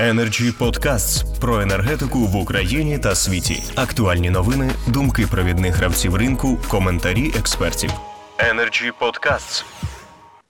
Energy 0.00 0.58
Podcasts 0.58 1.40
про 1.40 1.60
енергетику 1.60 2.18
в 2.18 2.36
Україні 2.36 2.98
та 2.98 3.14
світі. 3.14 3.62
Актуальні 3.76 4.30
новини, 4.30 4.70
думки 4.88 5.26
провідних 5.30 5.74
гравців 5.74 6.14
ринку, 6.16 6.58
коментарі 6.68 7.32
експертів. 7.38 7.90
Energy 8.38 8.92
Podcasts. 9.00 9.64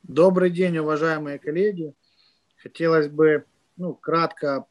Добрый 0.03 0.51
день, 0.51 0.79
уважаемые 0.79 1.39
коллеги. 1.39 1.93
Хотелось 2.63 3.07
бы, 3.07 3.43
ну, 3.77 3.95
кратко, 3.95 4.65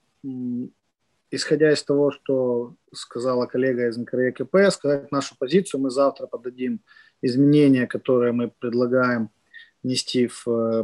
исходя 1.31 1.71
из 1.71 1.83
того, 1.83 2.11
что 2.11 2.73
сказала 2.93 3.45
коллега 3.45 3.87
из 3.87 3.97
НКРЕКП, 3.97 4.55
сказать 4.71 5.11
нашу 5.11 5.35
позицию. 5.39 5.81
Мы 5.81 5.89
завтра 5.89 6.27
подадим 6.27 6.79
изменения, 7.21 7.87
которые 7.87 8.31
мы 8.31 8.51
предлагаем 8.59 9.29
внести 9.83 10.27
в 10.27 10.47
э, 10.47 10.83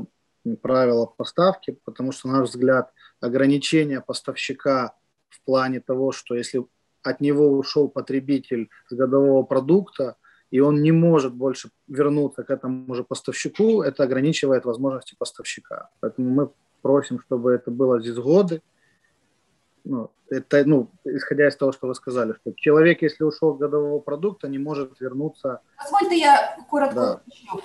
правила 0.61 1.05
поставки, 1.05 1.77
потому 1.85 2.11
что, 2.11 2.27
на 2.27 2.39
наш 2.39 2.49
взгляд, 2.49 2.91
ограничение 3.20 4.00
поставщика 4.00 4.94
в 5.28 5.42
плане 5.44 5.80
того, 5.80 6.12
что 6.12 6.34
если 6.34 6.64
от 7.02 7.20
него 7.20 7.48
ушел 7.50 7.88
потребитель 7.88 8.68
с 8.88 8.94
годового 8.94 9.42
продукта, 9.42 10.16
и 10.50 10.60
он 10.60 10.82
не 10.82 10.92
может 10.92 11.34
больше 11.34 11.70
вернуться 11.88 12.42
к 12.42 12.50
этому 12.50 12.94
же 12.94 13.04
поставщику, 13.04 13.82
это 13.82 14.04
ограничивает 14.04 14.64
возможности 14.64 15.16
поставщика. 15.18 15.90
Поэтому 16.00 16.30
мы 16.30 16.50
просим, 16.82 17.20
чтобы 17.20 17.52
это 17.52 17.70
было 17.70 18.00
здесь 18.00 18.16
годы, 18.16 18.62
ну, 19.85 20.11
это, 20.29 20.63
ну, 20.65 20.89
исходя 21.03 21.47
из 21.47 21.55
того, 21.55 21.71
что 21.71 21.87
вы 21.87 21.95
сказали, 21.95 22.33
что 22.33 22.53
человек, 22.55 23.01
если 23.01 23.23
ушел 23.23 23.55
с 23.55 23.59
годового 23.59 23.99
продукта, 23.99 24.47
не 24.47 24.59
может 24.59 24.99
вернуться. 24.99 25.59
Дозвольте, 25.83 26.17
я 26.17 26.57
коротко 26.69 26.95
да. 26.95 27.21
почну. 27.25 27.61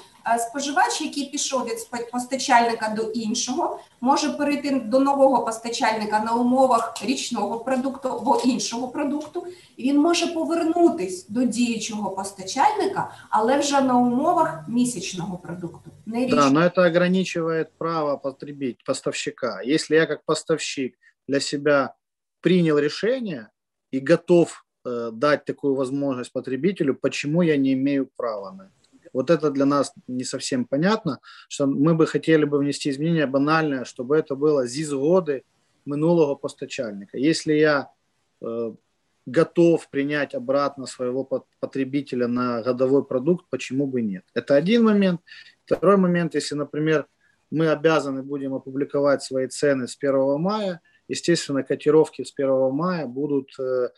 Споживач, 0.48 1.00
який 1.00 1.30
пішов 1.30 1.64
від 1.64 2.10
постачальника 2.12 2.94
до 2.96 3.02
іншого, 3.02 3.80
може 4.00 4.30
перейти 4.30 4.80
до 4.80 5.00
нового 5.00 5.44
постачальника 5.44 6.20
на 6.20 6.34
умовах 6.34 6.94
річного 7.04 7.60
продукту 7.60 8.08
або 8.08 8.40
іншого 8.44 8.88
продукту. 8.88 9.46
Він 9.78 9.98
може 9.98 10.26
повернутись 10.26 11.28
до 11.28 11.44
діючого 11.44 12.10
постачальника, 12.10 13.10
але 13.30 13.58
вже 13.58 13.80
на 13.80 13.96
умовах 13.96 14.68
місячного 14.68 15.38
продукту. 15.38 15.90
Не 16.06 16.24
річного. 16.26 16.48
Да, 16.48 16.50
но 16.50 16.60
это 16.60 16.86
ограничивает 16.86 17.72
право 17.78 18.18
потребить 18.18 18.84
поставщика. 18.84 19.62
Если 19.62 19.96
я 19.96 20.06
как 20.06 20.22
поставщик 20.24 20.98
для 21.28 21.40
себя 21.40 21.94
принял 22.41 22.77
решение 22.79 23.49
и 23.91 23.99
готов 23.99 24.65
э, 24.85 25.11
дать 25.13 25.45
такую 25.45 25.75
возможность 25.75 26.33
потребителю, 26.33 26.95
почему 26.95 27.41
я 27.41 27.57
не 27.57 27.73
имею 27.73 28.09
права 28.15 28.51
на 28.51 28.63
это. 28.63 29.09
Вот 29.13 29.29
это 29.29 29.51
для 29.51 29.65
нас 29.65 29.93
не 30.07 30.23
совсем 30.23 30.65
понятно, 30.65 31.19
что 31.49 31.67
мы 31.67 31.93
бы 31.95 32.07
хотели 32.07 32.45
бы 32.45 32.57
внести 32.57 32.89
изменения 32.89 33.27
банальное, 33.27 33.83
чтобы 33.83 34.17
это 34.17 34.35
было 34.35 34.67
зі 34.67 34.83
згоди 34.83 35.43
минулого 35.85 36.35
постачальника. 36.35 37.17
Если 37.17 37.53
я 37.53 37.89
э, 38.41 38.73
готов 39.25 39.89
принять 39.89 40.35
обратно 40.35 40.85
своего 40.85 41.43
потребителя 41.59 42.27
на 42.27 42.61
годовой 42.61 43.03
продукт, 43.03 43.45
почему 43.49 43.87
бы 43.87 44.01
нет? 44.01 44.23
Это 44.33 44.55
один 44.55 44.83
момент. 44.83 45.21
Второй 45.65 45.97
момент, 45.97 46.35
если, 46.35 46.55
например, 46.55 47.05
мы 47.51 47.69
обязаны 47.69 48.23
будем 48.23 48.53
опубликовать 48.53 49.23
свои 49.23 49.47
цены 49.47 49.87
с 49.87 49.97
1 49.99 50.39
мая– 50.39 50.79
естественно, 51.11 51.63
котировки 51.63 52.23
с 52.23 52.33
1 52.35 52.71
мая 52.71 53.05
будут 53.05 53.49
э, 53.59 53.89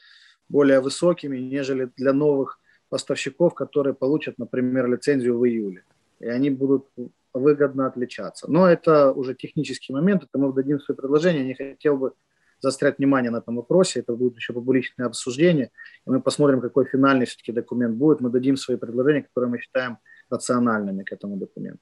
более 0.50 0.80
высокими, 0.80 1.38
нежели 1.38 1.90
для 1.96 2.14
новых 2.14 2.60
поставщиков, 2.90 3.54
которые 3.54 3.94
получат, 3.94 4.38
например, 4.38 4.88
лицензию 4.88 5.38
в 5.38 5.46
июле. 5.46 5.84
И 6.20 6.28
они 6.28 6.50
будут 6.50 6.86
выгодно 7.34 7.88
отличаться. 7.88 8.52
Но 8.52 8.68
это 8.68 9.12
уже 9.12 9.36
технический 9.36 9.94
момент, 9.94 10.24
это 10.24 10.38
мы 10.38 10.54
дадим 10.54 10.80
свое 10.80 10.96
предложение. 10.96 11.46
Не 11.46 11.54
хотел 11.54 11.98
бы 11.98 12.14
заострять 12.60 12.98
внимание 12.98 13.32
на 13.32 13.38
этом 13.38 13.56
вопросе, 13.58 14.00
это 14.00 14.16
будет 14.16 14.36
еще 14.36 14.54
публичное 14.54 15.08
обсуждение, 15.08 15.70
и 16.08 16.10
мы 16.10 16.22
посмотрим, 16.22 16.62
какой 16.62 16.86
финальный 16.86 17.26
все-таки 17.26 17.52
документ 17.52 17.96
будет. 17.96 18.22
Мы 18.22 18.30
дадим 18.30 18.58
свои 18.58 18.78
предложения, 18.78 19.24
которые 19.24 19.50
мы 19.50 19.60
считаем 19.60 19.98
рациональными 20.30 21.04
к 21.04 21.12
этому 21.12 21.38
документу. 21.38 21.82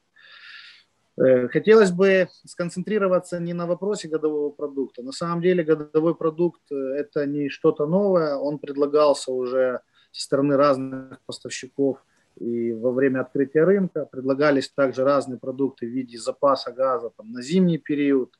Э, 1.18 1.48
хотелось 1.50 1.92
бы 1.92 2.30
сконцентрироваться 2.46 3.40
не 3.40 3.54
на 3.54 3.68
вопросе 3.68 4.08
годового 4.08 4.50
продукта. 4.50 5.04
На 5.04 5.12
самом 5.12 5.42
деле 5.42 5.64
годовой 5.64 6.16
продукт 6.16 6.62
э,– 6.72 6.76
это 6.98 7.26
не 7.26 7.50
что-то 7.50 7.86
новое, 7.86 8.36
он 8.36 8.60
предлагался 8.60 9.32
уже 9.32 9.82
со 10.12 10.24
стороны 10.24 10.56
разных 10.56 11.20
поставщиков 11.26 11.98
и 12.40 12.72
во 12.72 12.92
время 12.92 13.22
открытия 13.22 13.64
рынка. 13.64 14.06
Предлагались 14.06 14.70
также 14.70 15.04
разные 15.04 15.38
продукты 15.38 15.86
в 15.86 15.90
виде 15.90 16.18
запаса 16.18 16.72
газа 16.72 17.12
там, 17.16 17.32
на 17.32 17.42
зимний 17.42 17.78
период, 17.78 18.34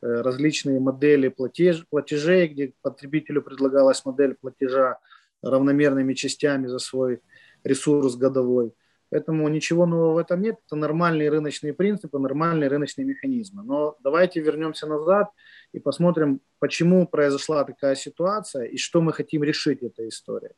э, 0.00 0.06
различные 0.06 0.80
модели 0.80 1.28
платеж, 1.28 1.86
платежей, 1.90 2.48
где 2.48 2.72
потребителю 2.80 3.42
предлагалась 3.42 4.04
модель 4.06 4.34
платежа 4.34 4.98
равномерными 5.42 6.14
частями 6.14 6.68
за 6.68 6.78
свой 6.78 7.20
ресурс 7.64 8.16
годовой– 8.16 8.72
Поэтому 9.10 9.48
ничего 9.48 9.86
нового 9.86 10.14
в 10.14 10.18
этом 10.18 10.42
нет. 10.42 10.56
Это 10.66 10.76
нормальные 10.76 11.30
рыночные 11.30 11.72
принципы, 11.72 12.18
нормальные 12.18 12.68
рыночные 12.68 13.06
механизмы. 13.06 13.62
Но 13.64 13.96
давайте 14.02 14.40
вернемся 14.40 14.86
назад 14.86 15.30
и 15.72 15.80
посмотрим, 15.80 16.40
почему 16.58 17.06
произошла 17.06 17.64
такая 17.64 17.94
ситуация 17.94 18.64
и 18.64 18.76
что 18.76 19.00
мы 19.00 19.12
хотим 19.12 19.42
решить 19.44 19.82
этой 19.82 20.08
историей. 20.08 20.52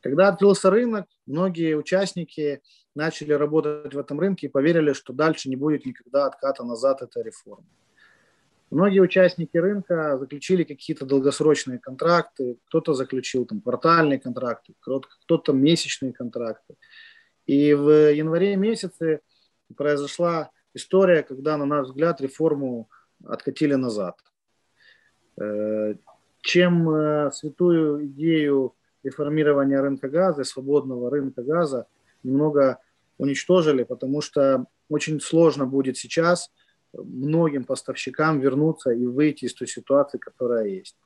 Когда 0.00 0.28
открылся 0.28 0.70
рынок, 0.70 1.06
многие 1.26 1.76
участники 1.76 2.60
начали 2.96 3.32
работать 3.32 3.94
в 3.94 3.98
этом 3.98 4.18
рынке 4.18 4.48
и 4.48 4.50
поверили, 4.50 4.92
что 4.92 5.12
дальше 5.12 5.48
не 5.48 5.54
будет 5.54 5.86
никогда 5.86 6.26
отката 6.26 6.64
назад 6.64 7.02
этой 7.02 7.22
реформы. 7.22 7.66
Многие 8.72 9.00
участники 9.00 9.56
рынка 9.56 10.16
заключили 10.18 10.64
какие-то 10.64 11.04
долгосрочные 11.04 11.78
контракты, 11.78 12.56
кто-то 12.68 12.94
заключил 12.94 13.44
там 13.44 13.60
квартальные 13.60 14.18
контракты, 14.18 14.72
кто-то 14.80 15.52
месячные 15.52 16.12
контракты. 16.14 16.76
И 17.46 17.74
в 17.74 18.12
январе 18.12 18.56
месяце 18.56 19.20
произошла 19.76 20.50
история, 20.74 21.22
когда, 21.22 21.56
на 21.56 21.66
наш 21.66 21.88
взгляд, 21.88 22.20
реформу 22.20 22.88
откатили 23.24 23.74
назад. 23.74 24.18
Э, 25.40 25.94
чем 26.40 26.90
э, 26.90 27.30
святую 27.32 28.06
идею 28.06 28.74
реформирования 29.02 29.80
рынка 29.80 30.08
газа, 30.08 30.44
свободного 30.44 31.10
рынка 31.10 31.42
газа, 31.42 31.86
немного 32.22 32.78
уничтожили, 33.18 33.82
потому 33.82 34.20
что 34.20 34.66
очень 34.88 35.20
сложно 35.20 35.66
будет 35.66 35.96
сейчас 35.96 36.50
многим 36.92 37.64
поставщикам 37.64 38.40
вернуться 38.40 38.90
и 38.90 39.06
выйти 39.06 39.46
из 39.46 39.54
той 39.54 39.66
ситуации, 39.66 40.18
которая 40.18 40.66
есть. 40.66 40.96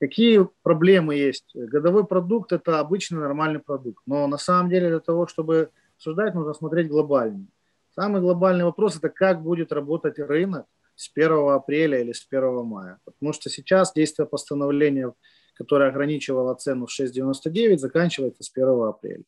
Э, 0.00 0.06
какие 0.06 0.48
проблемы 0.62 1.14
есть? 1.14 1.50
Годовой 1.54 2.06
продукт– 2.06 2.52
это 2.52 2.80
обычный 2.80 3.20
нормальный 3.20 3.60
продукт, 3.60 4.02
но 4.06 4.26
на 4.26 4.38
самом 4.38 4.70
деле 4.70 4.88
для 4.88 5.00
того, 5.00 5.26
чтобы 5.26 5.70
обсуждать, 5.96 6.34
нужно 6.34 6.54
смотреть 6.54 6.88
глобально. 6.88 7.46
Самый 7.94 8.20
глобальный 8.20 8.64
вопрос– 8.64 8.96
это 8.98 9.08
как 9.08 9.42
будет 9.42 9.72
работать 9.72 10.18
рынок 10.18 10.66
с 10.94 11.10
1 11.14 11.50
апреля 11.50 12.00
или 12.00 12.12
с 12.12 12.26
1 12.28 12.64
мая. 12.64 12.98
Потому 13.04 13.32
что 13.32 13.50
сейчас 13.50 13.92
действие 13.92 14.26
постановления, 14.26 15.12
которое 15.54 15.90
ограничивало 15.90 16.54
цену 16.54 16.86
в 16.86 16.90
6,99, 16.90 17.78
заканчивается 17.78 18.42
с 18.42 18.50
1 18.54 18.68
апреля. 18.82 19.24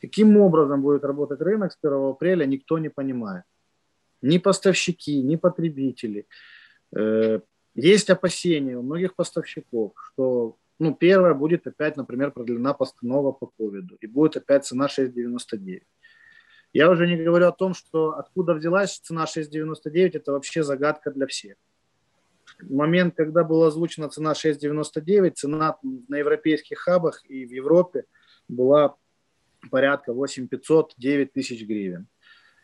Каким 0.00 0.36
образом 0.38 0.82
будет 0.82 1.04
работать 1.04 1.40
рынок 1.40 1.72
с 1.72 1.78
1 1.82 2.10
апреля, 2.10 2.46
никто 2.46 2.78
не 2.78 2.88
понимает. 2.88 3.44
Ни 4.22 4.38
поставщики, 4.38 5.22
ни 5.22 5.36
потребители. 5.36 6.26
Есть 7.74 8.10
опасения 8.10 8.76
у 8.76 8.82
многих 8.82 9.14
поставщиков, 9.14 9.92
что 10.12 10.56
ну, 10.78 10.94
первое 10.94 11.34
будет 11.34 11.66
опять, 11.66 11.96
например, 11.96 12.32
продлена 12.32 12.72
постанова 12.72 13.32
по 13.32 13.46
ковиду, 13.46 13.96
и 14.00 14.06
будет 14.06 14.36
опять 14.36 14.64
цена 14.64 14.86
6,99. 14.86 15.82
Я 16.72 16.90
уже 16.90 17.06
не 17.06 17.22
говорю 17.22 17.48
о 17.48 17.52
том, 17.52 17.74
что 17.74 18.16
откуда 18.16 18.54
взялась 18.54 18.98
цена 18.98 19.24
6,99, 19.24 20.10
это 20.14 20.32
вообще 20.32 20.62
загадка 20.62 21.10
для 21.10 21.26
всех. 21.26 21.56
В 22.60 22.72
момент, 22.72 23.14
когда 23.16 23.44
была 23.44 23.68
озвучена 23.68 24.08
цена 24.08 24.32
6,99, 24.32 25.32
цена 25.32 25.78
на 25.82 26.16
европейских 26.16 26.78
хабах 26.78 27.22
и 27.28 27.44
в 27.44 27.50
Европе 27.50 28.04
была 28.48 28.96
порядка 29.70 30.12
8500 30.12 30.94
9 30.96 31.32
тысяч 31.32 31.66
гривен. 31.66 32.08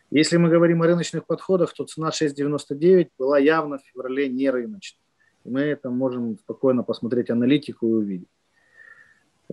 Если 0.09 0.37
мы 0.37 0.49
говорим 0.49 0.81
о 0.81 0.87
рыночных 0.87 1.25
подходах, 1.25 1.73
то 1.73 1.85
цена 1.85 2.09
6,99 2.09 3.09
была 3.17 3.37
явно 3.39 3.77
в 3.77 3.81
феврале 3.81 4.29
не 4.29 4.49
рыночной. 4.49 5.01
Мы 5.43 5.61
это 5.61 5.89
можем 5.89 6.37
спокойно 6.39 6.83
посмотреть 6.83 7.29
аналитику 7.29 7.87
и 7.87 7.91
увидеть. 7.91 8.29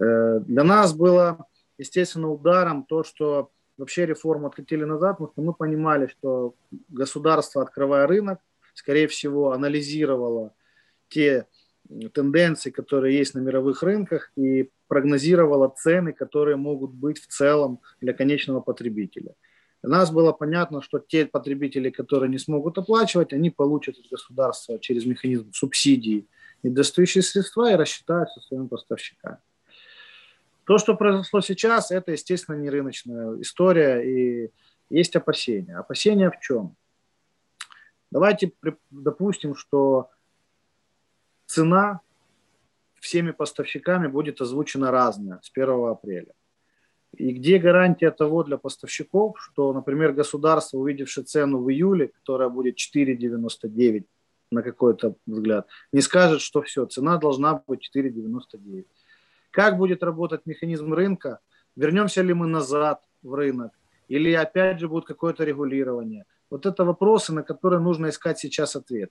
Э, 0.01 0.41
для 0.41 0.65
нас 0.65 0.95
было, 0.95 1.47
естественно, 1.79 2.31
ударом 2.31 2.85
то, 2.85 3.03
что 3.03 3.51
вообще 3.77 4.07
реформу 4.07 4.47
откатили 4.47 4.85
назад, 4.85 5.19
потому 5.19 5.33
что 5.33 5.43
мы 5.43 5.55
понимали, 5.55 6.07
что 6.07 6.55
государство, 6.89 7.63
открывая 7.63 8.07
рынок, 8.07 8.39
скорее 8.75 9.09
всего, 9.09 9.53
анализировало 9.53 10.55
те 11.09 11.47
тенденции, 12.13 12.71
которые 12.71 13.19
есть 13.19 13.35
на 13.35 13.41
мировых 13.41 13.83
рынках, 13.83 14.33
и 14.37 14.71
прогнозировала 14.87 15.69
цены, 15.69 16.13
которые 16.13 16.57
могут 16.57 16.93
быть 16.93 17.19
в 17.19 17.27
целом 17.27 17.81
для 18.01 18.13
конечного 18.13 18.61
потребителя. 18.61 19.35
Для 19.85 19.99
нас 19.99 20.11
было 20.11 20.33
понятно, 20.33 20.81
что 20.81 20.99
те 20.99 21.27
потребители, 21.27 21.91
которые 21.91 22.31
не 22.31 22.39
смогут 22.39 22.79
оплачивать, 22.79 23.35
они 23.35 23.51
получат 23.51 23.99
от 23.99 24.09
государства 24.09 24.79
через 24.79 25.05
механизм 25.05 25.53
субсидий 25.53 26.27
недостающие 26.63 27.23
средства 27.23 27.71
и 27.71 27.75
рассчитают 27.77 28.31
со 28.31 28.41
своими 28.41 28.67
поставщиками. 28.67 29.37
То, 30.65 30.79
что 30.79 30.95
произошло 30.95 31.43
сейчас, 31.43 31.91
это, 31.91 32.13
естественно, 32.13 32.57
не 32.57 32.71
рыночная 32.71 33.39
история, 33.43 34.01
и 34.01 34.51
есть 34.89 35.15
опасения. 35.17 35.77
Опасения 35.77 36.31
в 36.31 36.41
чем? 36.41 36.75
Давайте 38.11 38.53
допустим, 38.91 39.55
что 39.55 40.09
цена 41.45 42.01
всеми 43.01 43.33
поставщиками 43.33 44.07
будет 44.07 44.41
озвучена 44.41 44.91
разная 44.91 45.41
с 45.43 45.51
1 45.55 45.69
апреля. 45.91 46.33
И 47.15 47.33
где 47.33 47.59
гарантия 47.59 48.11
того 48.11 48.43
для 48.45 48.59
поставщиков, 48.59 49.37
что, 49.41 49.73
например, 49.73 50.13
государство, 50.13 50.79
увидевшее 50.79 51.25
цену 51.25 51.63
в 51.63 51.71
июле, 51.71 52.09
которая 52.09 52.49
будет 52.49 52.77
4,99 52.77 54.05
на 54.51 54.63
какой-то 54.63 55.17
взгляд, 55.27 55.67
не 55.93 56.01
скажет, 56.01 56.41
что 56.41 56.63
все, 56.63 56.87
цена 56.87 57.17
должна 57.17 57.63
быть 57.67 57.91
4,99. 57.95 58.87
Как 59.51 59.79
будет 59.79 60.03
работать 60.03 60.47
механизм 60.47 60.93
рынка? 60.93 61.41
Вернемся 61.77 62.23
ли 62.23 62.35
мы 62.35 62.47
назад 62.47 63.03
в 63.23 63.35
рынок? 63.35 63.73
Или 64.09 64.33
опять 64.33 64.81
же 64.81 64.89
будет 64.89 65.05
какое-то 65.05 65.45
регулирование? 65.45 66.25
Вот 66.51 66.67
это 66.67 66.85
вопросы, 66.85 67.33
на 67.33 67.43
которые 67.43 67.81
нужно 67.81 68.09
искать 68.09 68.39
сейчас 68.39 68.77
ответ. 68.77 69.11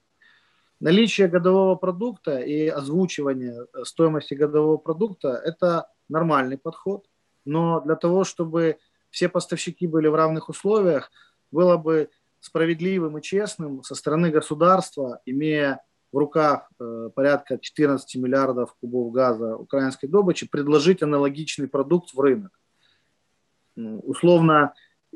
Наличие 0.80 1.28
годового 1.28 1.76
продукта 1.76 2.40
и 2.40 2.68
озвучивание 2.68 3.54
э, 3.74 3.84
стоимости 3.86 4.34
годового 4.34 4.78
продукта– 4.78 5.30
это 5.46 5.88
нормальный 6.10 6.58
подход. 6.58 7.06
Но 7.46 7.82
для 7.82 7.96
того, 7.96 8.24
чтобы 8.24 8.78
все 9.10 9.30
поставщики 9.30 9.88
были 9.88 10.08
в 10.08 10.16
равных 10.16 10.50
условиях, 10.50 11.12
было 11.52 11.78
бы 11.78 12.10
справедливым 12.40 13.18
и 13.18 13.22
честным 13.22 13.84
со 13.84 13.96
стороны 13.96 14.30
государства, 14.30 15.22
имея 15.26 15.82
в 16.12 16.18
руках 16.18 16.70
э, 16.80 17.10
порядка 17.16 17.58
14 17.58 18.16
миллиардов 18.16 18.76
кубов 18.82 19.12
газа 19.12 19.56
украинской 19.56 20.08
добычи, 20.08 20.48
предложить 20.48 21.02
аналогичный 21.02 21.68
продукт 21.68 22.14
в 22.14 22.20
рынок. 22.20 22.52
Ну, 23.76 24.00
условно, 24.00 24.74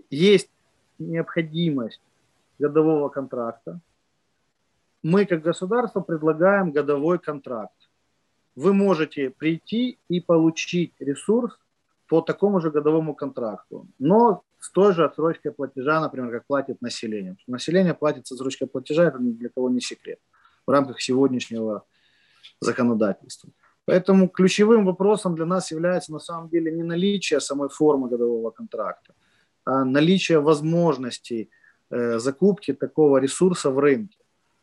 есть 0.09 0.49
необходимость 0.97 2.01
годового 2.59 3.09
контракта. 3.09 3.79
Мы, 5.03 5.25
как 5.25 5.41
государство, 5.41 6.01
предлагаем 6.01 6.71
годовой 6.71 7.19
контракт. 7.19 7.89
Вы 8.55 8.73
можете 8.73 9.29
прийти 9.29 9.99
и 10.09 10.19
получить 10.19 10.93
ресурс 10.99 11.57
по 12.07 12.21
такому 12.21 12.59
же 12.59 12.71
годовому 12.71 13.15
контракту, 13.15 13.87
но 13.99 14.43
с 14.59 14.71
той 14.71 14.93
же 14.93 15.05
отсрочкой 15.05 15.51
платежа, 15.51 16.01
например, 16.01 16.31
как 16.31 16.47
платит 16.47 16.81
население. 16.81 17.35
Население 17.47 17.93
платит 17.93 18.27
с 18.27 18.31
отсрочкой 18.31 18.67
платежа, 18.67 19.05
это 19.05 19.19
ни 19.19 19.31
для 19.31 19.49
кого 19.49 19.69
не 19.69 19.81
секрет 19.81 20.19
в 20.65 20.71
рамках 20.71 21.01
сегодняшнего 21.01 21.83
законодательства. 22.61 23.49
Поэтому 23.85 24.27
ключевым 24.27 24.85
вопросом 24.85 25.35
для 25.35 25.45
нас 25.45 25.71
является 25.71 26.11
на 26.11 26.19
самом 26.19 26.49
деле 26.49 26.71
не 26.71 26.83
наличие 26.83 27.39
самой 27.39 27.69
формы 27.69 28.09
годового 28.09 28.51
контракта, 28.51 29.13
а 29.63 29.85
наличие 29.85 30.39
возможностей 30.39 31.49
э, 31.89 32.19
закупки 32.19 32.73
такого 32.73 33.17
ресурса 33.17 33.69
в 33.69 33.79
рынке. 33.79 34.17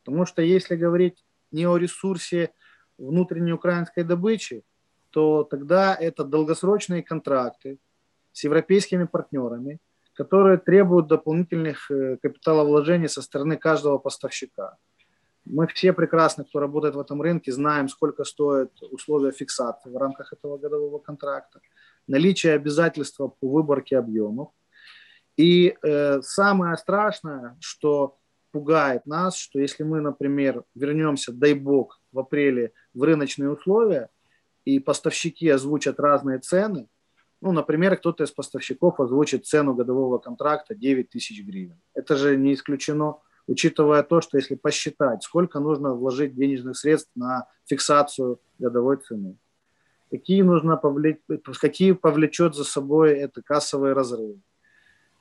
Потому 0.04 0.26
что 0.26 0.42
если 0.42 0.76
говорить 0.76 1.24
не 1.52 1.66
о 1.66 1.78
ресурсе 1.78 2.50
внутренней 2.98 3.54
украинской 3.54 4.04
добычи, 4.04 4.62
то 5.14 5.44
тогда 5.44 5.94
это 5.94 6.24
долгосрочные 6.24 7.04
контракты 7.04 7.78
с 8.32 8.42
европейскими 8.42 9.04
партнерами, 9.04 9.78
которые 10.14 10.58
требуют 10.58 11.06
дополнительных 11.06 11.88
э, 11.88 12.16
капиталовложений 12.16 13.08
со 13.08 13.22
стороны 13.22 13.56
каждого 13.56 13.98
поставщика. 13.98 14.76
Мы 15.44 15.68
все 15.68 15.92
прекрасно, 15.92 16.42
кто 16.42 16.58
работает 16.58 16.96
в 16.96 17.00
этом 17.00 17.22
рынке, 17.22 17.52
знаем, 17.52 17.88
сколько 17.88 18.24
стоят 18.24 18.72
условия 18.82 19.30
фиксации 19.30 19.88
в 19.88 19.96
рамках 19.96 20.32
этого 20.32 20.58
годового 20.58 20.98
контракта, 20.98 21.60
наличие 22.08 22.54
обязательства 22.54 23.28
по 23.28 23.48
выборке 23.48 23.96
объемов. 23.96 24.48
И 25.36 25.76
э, 25.80 26.22
самое 26.22 26.76
страшное, 26.76 27.56
что 27.60 28.18
пугает 28.50 29.06
нас, 29.06 29.36
что 29.36 29.60
если 29.60 29.84
мы, 29.84 30.00
например, 30.00 30.64
вернемся, 30.74 31.32
дай 31.32 31.54
бог, 31.54 32.00
в 32.10 32.18
апреле 32.18 32.72
в 32.94 33.04
рыночные 33.04 33.50
условия, 33.50 34.08
и 34.64 34.78
поставщики 34.78 35.48
озвучат 35.48 36.00
разные 36.00 36.38
цены, 36.38 36.88
ну, 37.40 37.52
например, 37.52 37.96
кто-то 37.96 38.24
из 38.24 38.30
поставщиков 38.30 39.00
озвучит 39.00 39.46
цену 39.46 39.74
годового 39.74 40.18
контракта 40.18 40.74
9 40.74 41.10
тысяч 41.10 41.44
гривен. 41.44 41.78
Это 41.92 42.16
же 42.16 42.36
не 42.36 42.54
исключено 42.54 43.18
учитывая 43.46 44.02
то, 44.02 44.20
что 44.20 44.38
если 44.38 44.54
посчитать, 44.54 45.22
сколько 45.22 45.60
нужно 45.60 45.94
вложить 45.94 46.34
денежных 46.34 46.76
средств 46.76 47.10
на 47.14 47.46
фиксацию 47.66 48.40
годовой 48.58 48.96
цены, 48.96 49.36
какие, 50.10 50.42
нужно 50.42 50.76
повлечь, 50.76 51.18
какие 51.60 51.92
повлечет 51.92 52.54
за 52.54 52.64
собой 52.64 53.12
это 53.12 53.42
кассовые 53.42 53.94
разрывы, 53.94 54.40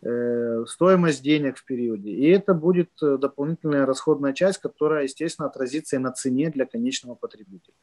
э, 0.01 0.66
стоимость 0.68 1.24
денег 1.24 1.57
в 1.57 1.66
периоде. 1.66 2.12
И 2.12 2.30
это 2.30 2.54
будет 2.54 2.92
э, 3.01 3.18
дополнительная 3.18 3.86
расходная 3.86 4.34
часть, 4.34 4.60
которая, 4.60 5.04
естественно, 5.04 5.48
отразится 5.48 5.95
и 5.95 6.00
на 6.00 6.12
цене 6.12 6.50
для 6.50 6.66
конечного 6.66 7.16
потребителя. 7.16 7.75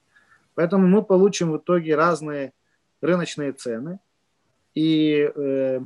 Поэтому 0.55 0.87
мы 0.87 1.03
получим 1.03 1.53
в 1.53 1.59
итоге 1.59 1.97
разные 1.97 2.53
рыночные 3.01 3.53
цены. 3.53 3.99
И, 4.75 5.31
э, 5.35 5.81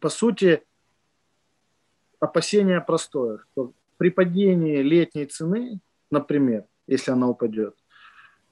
по 0.00 0.08
сути, 0.08 0.62
опасение 2.20 2.80
простое, 2.80 3.40
что 3.52 3.72
при 3.96 4.10
падении 4.10 4.82
летней 4.82 5.26
цены, 5.26 5.80
например, 6.10 6.64
если 6.86 7.10
она 7.10 7.28
упадет, 7.28 7.74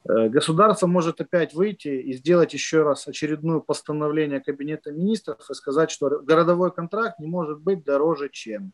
э, 0.09 0.29
государство 0.29 0.87
может 0.87 1.21
опять 1.21 1.55
выйти 1.55 1.89
и 1.89 2.13
сделать 2.13 2.53
еще 2.55 2.83
раз 2.83 3.07
очередное 3.07 3.61
постановление 3.61 4.41
Кабинета 4.41 4.91
министров 4.91 5.49
и 5.49 5.55
сказать, 5.55 5.91
что 5.91 6.21
городовой 6.21 6.73
контракт 6.73 7.19
не 7.19 7.27
может 7.27 7.61
быть 7.61 7.85
дороже, 7.85 8.29
чем. 8.31 8.73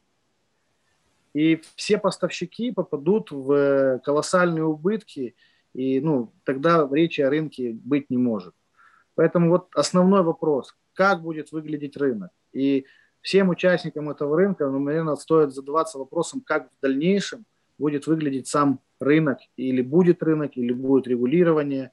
И 1.35 1.63
все 1.77 1.99
поставщики 1.99 2.73
попадут 2.73 3.31
в 3.31 4.01
колоссальные 4.05 4.65
убытки, 4.65 5.35
и 5.75 6.01
ну, 6.01 6.33
тогда 6.45 6.89
речи 6.91 7.21
о 7.21 7.31
рынке 7.31 7.73
быть 7.73 8.11
не 8.11 8.19
может. 8.19 8.55
Поэтому 9.15 9.51
вот 9.51 9.69
основной 9.75 10.23
вопрос, 10.23 10.75
как 10.95 11.23
будет 11.23 11.53
выглядеть 11.53 11.97
рынок. 11.97 12.31
И 12.53 12.87
всем 13.21 13.49
участникам 13.49 14.11
этого 14.11 14.37
рынка, 14.37 14.69
ну, 14.69 14.79
наверное, 14.79 15.17
стоит 15.17 15.53
задаваться 15.53 15.99
вопросом, 15.99 16.41
как 16.41 16.71
в 16.71 16.81
дальнейшем 16.81 17.45
будет 17.79 18.07
выглядеть 18.07 18.49
сам 18.49 18.81
рынок, 19.01 19.39
или 19.57 19.83
будет 19.83 20.23
рынок, 20.23 20.57
или 20.57 20.73
будет 20.73 21.07
регулирование, 21.07 21.93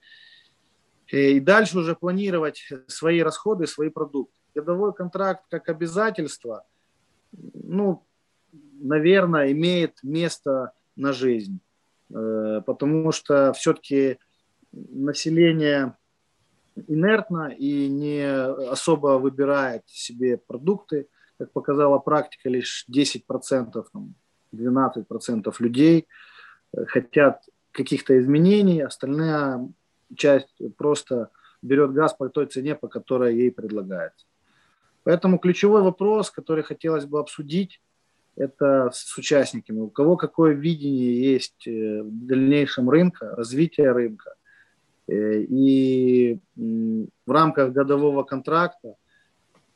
и 1.08 1.40
дальше 1.40 1.80
уже 1.80 1.96
планировать 1.96 2.70
свои 2.88 3.22
расходы, 3.22 3.66
свои 3.66 3.90
продукты. 3.90 4.38
Годовой 4.54 4.94
контракт 4.94 5.44
как 5.50 5.70
обязательство, 5.70 6.66
ну, 7.32 8.06
наверное, 8.52 9.52
имеет 9.52 9.98
место 10.04 10.74
на 10.96 11.14
жизнь, 11.14 11.60
э, 11.60 11.69
потому 12.10 13.12
что 13.12 13.54
все-таки 13.54 14.18
население 14.72 15.96
инертно 16.88 17.50
и 17.50 17.88
не 17.88 18.24
особо 18.24 19.20
выбирает 19.20 19.84
себе 19.88 20.38
продукты– 20.38 21.08
как 21.40 21.54
показала 21.54 22.00
практика, 22.00 22.50
лишь 22.50 22.86
10%, 22.94 23.86
12% 24.54 25.56
людей 25.60 26.08
э, 26.74 26.86
хотят 26.86 27.44
каких-то 27.72 28.20
изменений, 28.20 28.82
остальная 28.82 29.70
часть 30.16 30.54
просто 30.78 31.30
берет 31.62 31.94
газ 31.94 32.14
по 32.14 32.28
той 32.30 32.48
цене, 32.48 32.76
по 32.76 32.90
которой 32.90 33.38
ей 33.38 33.52
предлагается. 33.52 34.26
Поэтому 35.04 35.40
ключевой 35.40 35.82
вопрос, 35.82 36.30
который 36.30 36.64
хотелось 36.64 37.06
бы 37.06 37.20
обсудить, 37.20 37.82
это 38.40 38.90
с 38.94 39.18
участниками. 39.18 39.80
У 39.82 39.90
кого 39.90 40.16
какое 40.16 40.54
видение 40.54 41.34
есть 41.34 41.68
э, 41.68 42.02
в 42.02 42.26
дальнейшем 42.26 42.90
рынка, 42.90 43.36
развития 43.36 43.92
рынка. 43.92 44.36
Э, 45.08 45.42
и 45.42 46.40
в 46.56 47.32
рамках 47.32 47.74
годового 47.74 48.24
контракта 48.24 48.96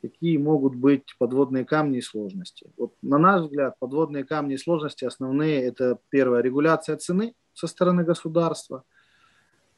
какие 0.02 0.38
могут 0.38 0.76
быть 0.76 1.16
подводные 1.18 1.66
камни 1.66 1.98
и 1.98 2.02
сложности. 2.02 2.70
Вот, 2.78 2.94
на 3.02 3.18
наш 3.18 3.44
взгляд, 3.44 3.78
подводные 3.80 4.24
камни 4.26 4.56
и 4.56 4.58
сложности 4.58 5.06
основные– 5.06 5.64
это 5.66 5.98
первое– 6.10 6.42
регуляция 6.42 6.98
цены 6.98 7.36
со 7.54 7.68
стороны 7.68 8.04
государства. 8.04 8.84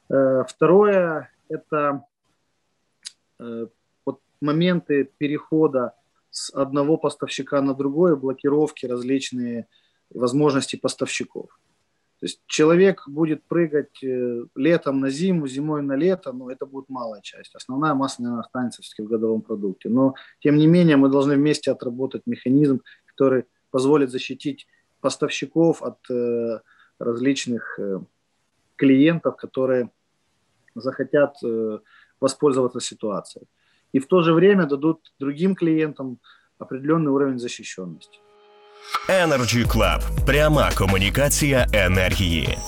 Э, 0.10 0.44
второе– 0.48 1.32
это 1.50 2.06
вот 4.06 4.22
моменты 4.40 5.10
перехода 5.18 5.94
с 6.36 6.54
одного 6.54 6.98
поставщика 6.98 7.62
на 7.62 7.74
другой, 7.74 8.18
блокировки, 8.18 8.86
различные 8.86 9.68
возможности 10.10 10.76
поставщиков. 10.76 11.48
То 12.20 12.20
То 12.20 12.26
есть 12.26 12.42
человек 12.46 13.04
будет 13.08 13.46
прыгать 13.46 14.04
э, 14.04 14.44
летом 14.56 15.00
на 15.00 15.10
зиму, 15.10 15.48
зимой 15.48 15.82
на 15.82 15.96
лето, 15.96 16.34
но 16.34 16.52
это 16.52 16.66
будет 16.66 16.90
малая 16.90 17.22
часть. 17.22 17.56
Основная 17.56 17.94
масса, 17.94 18.22
наверное, 18.22 18.42
останется 18.42 18.82
все-таки 18.82 19.04
в 19.04 19.08
годовом 19.08 19.42
продукте. 19.42 19.88
Но, 19.88 20.16
тем 20.42 20.58
не 20.58 20.68
менее, 20.68 20.98
мы 20.98 21.08
должны 21.08 21.36
вместе 21.36 21.72
отработать 21.72 22.24
механизм, 22.26 22.82
который 23.06 23.46
позволит 23.72 24.12
защитить 24.12 24.68
поставщиков 25.00 25.82
от 25.82 26.00
э, 26.10 26.60
различных 27.00 27.80
э, 27.80 28.02
клиентов, 28.76 29.38
которые 29.38 29.90
захотят 30.76 31.38
э, 31.44 31.80
воспользоваться 32.20 32.82
ситуацией 32.82 33.48
И 33.95 33.99
в 33.99 34.07
то 34.07 34.23
же 34.23 34.33
время 34.33 34.67
дадут 34.67 34.99
другим 35.21 35.55
клиентам 35.55 36.19
определенный 36.59 37.11
уровень 37.11 37.39
защищенности. 37.39 38.19
Energy 39.09 39.65
Club. 39.65 40.01
Пряма 40.27 40.71
комунікація 40.79 41.67
енергії. 41.73 42.59